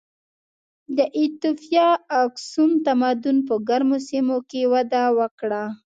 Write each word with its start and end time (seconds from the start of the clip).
د 0.97 0.99
ایتوپیا 1.17 1.87
اکسوم 2.23 2.69
تمدن 2.85 3.37
په 3.47 3.53
ګرمو 3.69 3.97
سیمو 4.07 4.37
کې 4.49 4.61
وده 4.73 5.03
وکړه. 5.19 5.63